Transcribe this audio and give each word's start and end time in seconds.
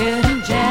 No 0.00 0.22
good 0.22 0.69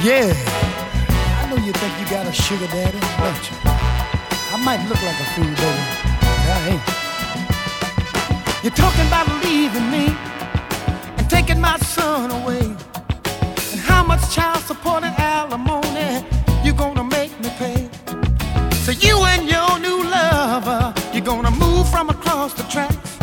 Yeah. 0.00 0.32
I 1.42 1.50
know 1.50 1.56
you 1.56 1.72
think 1.72 1.92
you 1.98 2.08
got 2.08 2.24
a 2.24 2.32
sugar 2.32 2.68
daddy, 2.68 3.00
don't 3.18 3.50
you? 3.50 3.56
I 3.64 4.56
might 4.62 4.80
look 4.88 5.02
like 5.02 5.18
a 5.18 5.24
fool, 5.34 5.44
baby, 5.44 5.82
but 6.22 6.46
I 6.54 6.68
ain't. 6.70 6.86
You're 8.62 8.78
talking 8.78 9.06
about 9.08 9.26
leaving 9.42 9.90
me 9.90 10.14
and 11.18 11.28
taking 11.28 11.60
my 11.60 11.76
son 11.78 12.30
away. 12.30 12.60
And 13.72 13.80
how 13.80 14.04
much 14.04 14.32
child 14.32 14.62
support 14.62 15.02
and 15.02 15.18
alimony 15.18 16.24
you 16.62 16.72
gonna 16.74 17.02
make 17.02 17.32
me 17.40 17.50
pay? 17.58 17.90
So 18.84 18.92
you 18.92 19.18
and 19.24 19.48
your 19.50 19.80
new 19.80 20.04
lover, 20.08 20.94
you're 21.12 21.24
gonna 21.24 21.50
move 21.50 21.90
from 21.90 22.08
across 22.08 22.54
the 22.54 22.62
tracks. 22.74 23.18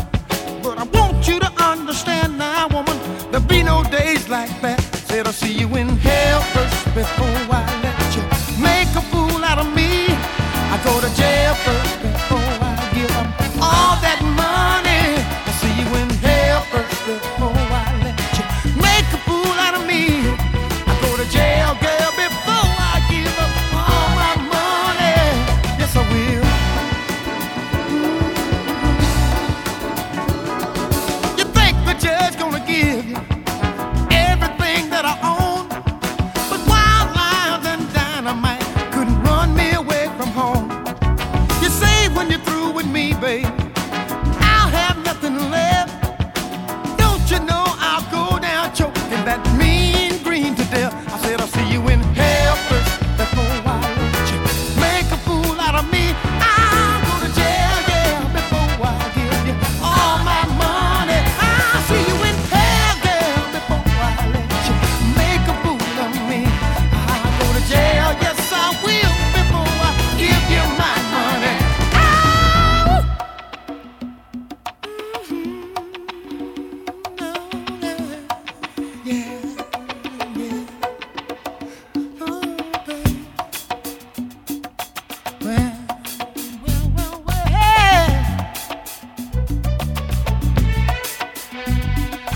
But 0.61 0.77
I 0.77 0.83
want 0.83 1.25
you 1.25 1.39
to 1.39 1.51
understand 1.63 2.37
now, 2.37 2.67
woman, 2.67 2.97
there'll 3.31 3.47
be 3.47 3.63
no 3.63 3.81
days 3.85 4.27
like 4.27 4.51
that. 4.61 4.84
Said 5.15 5.27
I'll 5.27 5.31
see 5.31 5.53
you 5.53 5.67
in 5.77 5.87
hell 5.87 6.41
first 6.51 6.83
before 6.93 7.39
I 7.49 7.63
let 7.81 8.15
you 8.17 8.21
make 8.61 8.91
a 8.97 9.03
fool 9.11 9.45
out 9.45 9.59
of 9.59 9.73
me. 9.73 10.07
I 10.09 10.77
go 10.83 10.99
to 10.99 11.07
jail 11.15 11.53
first 11.63 11.84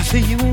see 0.09 0.21
you 0.21 0.48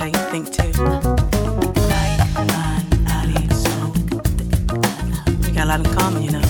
how 0.00 0.06
you 0.06 0.12
think 0.32 0.50
too. 0.50 0.62
We 5.46 5.52
got 5.52 5.64
a 5.64 5.68
lot 5.68 5.80
in 5.80 5.94
common, 5.94 6.22
you 6.22 6.30
know. 6.30 6.40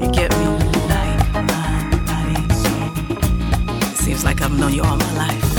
You 0.00 0.10
get 0.10 0.30
me? 0.36 0.46
Seems 3.94 4.24
like 4.24 4.42
I've 4.42 4.58
known 4.58 4.74
you 4.74 4.82
all 4.82 4.96
my 4.96 5.12
life. 5.16 5.51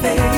face. 0.00 0.29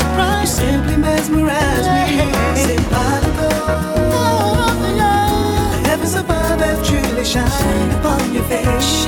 You 0.00 0.46
simply 0.46 0.96
mesmerize 0.96 1.86
me. 1.86 2.18
The 5.72 5.88
heavens 5.88 6.14
above 6.14 6.60
have 6.60 6.86
truly 6.86 7.24
shined 7.24 7.92
upon 7.92 8.32
your 8.32 8.44
face. 8.44 9.07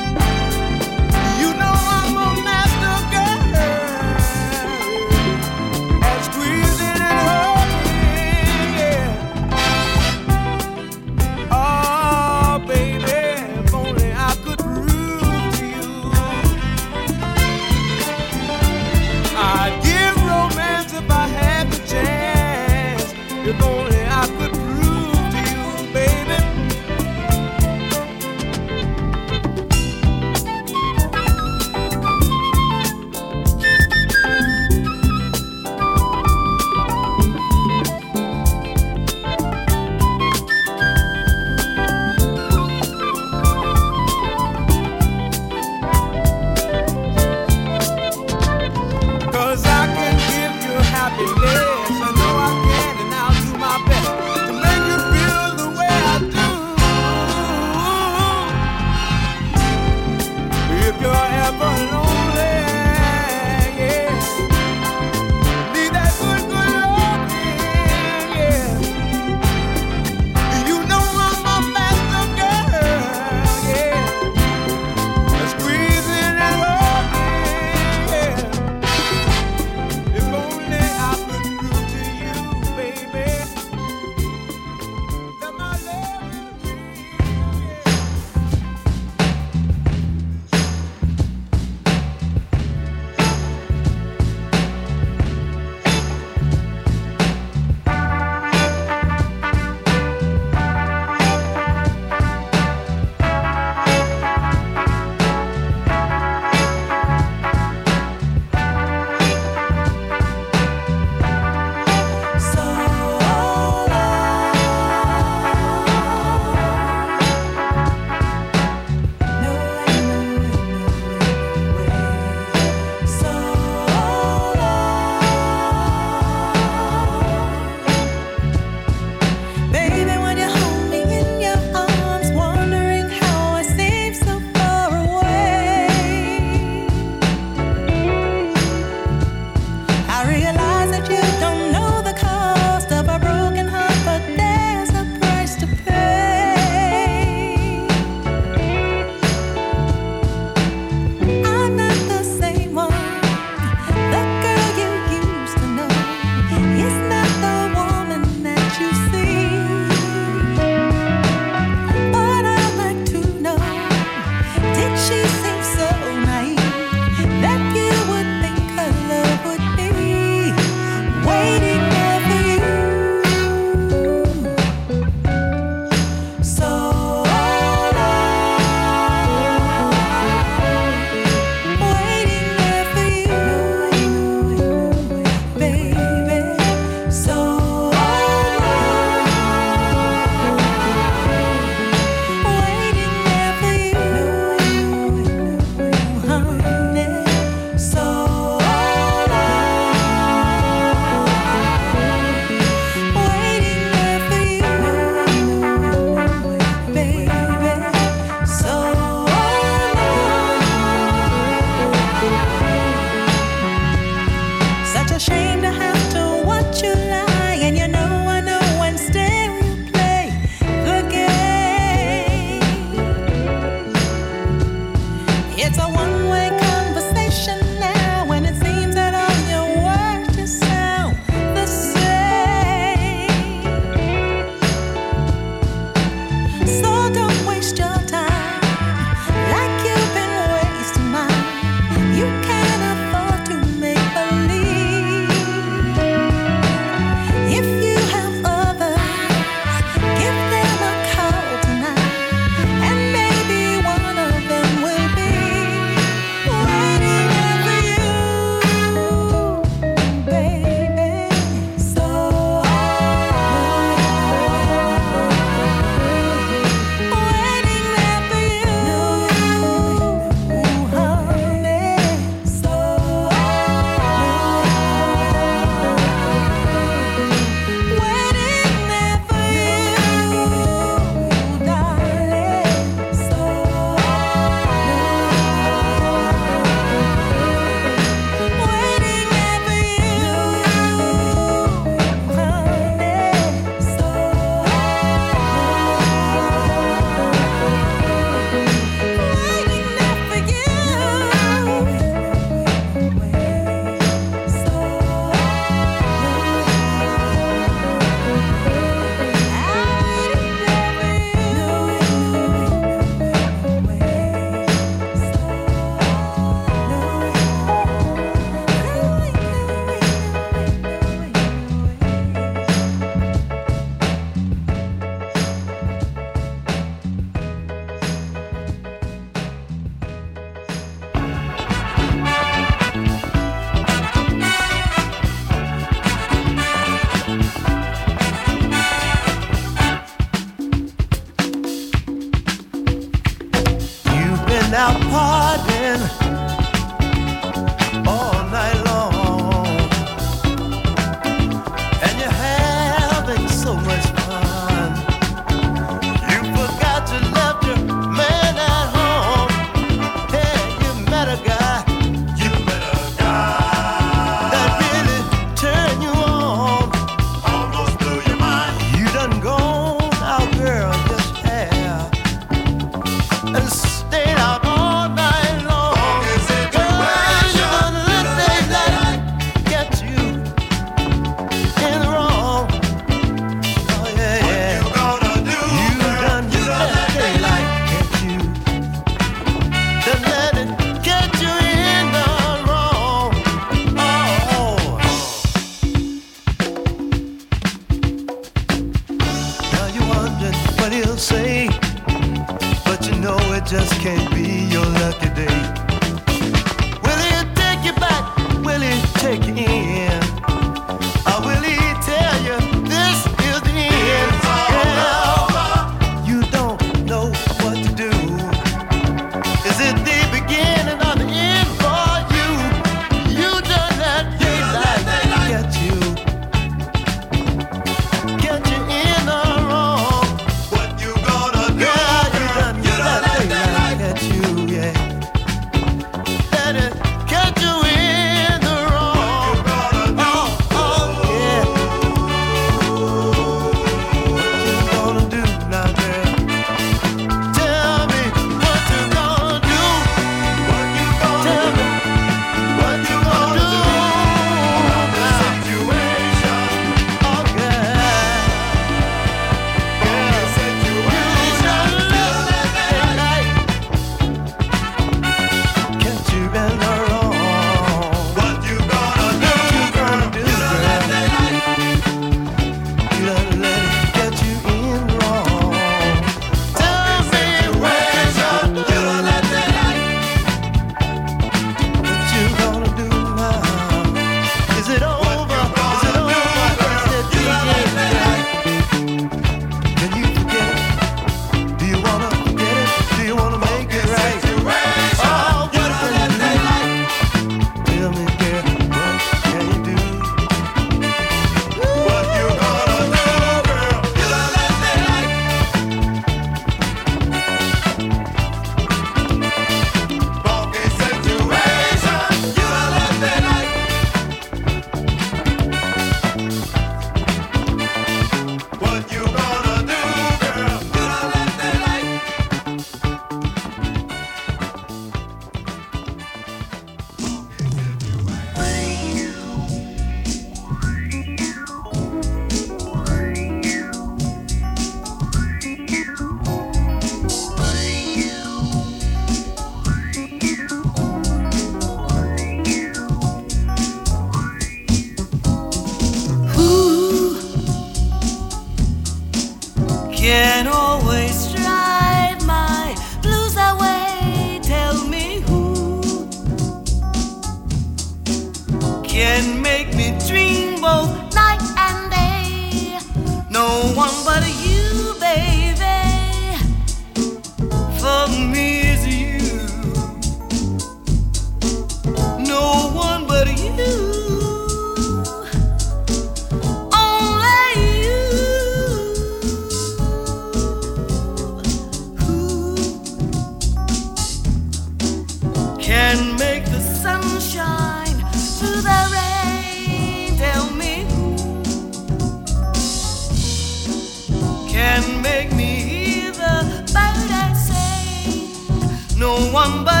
One 599.61 599.83
but 599.85 600.00